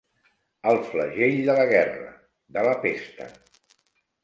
[0.71, 2.09] El flagell de la guerra,
[2.57, 3.31] de la pesta.